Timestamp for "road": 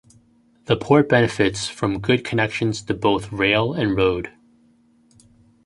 3.95-4.31